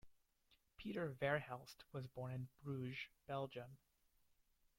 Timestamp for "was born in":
1.91-2.47